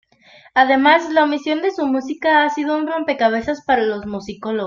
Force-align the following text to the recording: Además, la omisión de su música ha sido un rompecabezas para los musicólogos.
Además, 0.55 1.11
la 1.11 1.25
omisión 1.25 1.61
de 1.61 1.69
su 1.69 1.85
música 1.85 2.43
ha 2.43 2.49
sido 2.49 2.75
un 2.75 2.87
rompecabezas 2.87 3.63
para 3.67 3.83
los 3.83 4.07
musicólogos. 4.07 4.59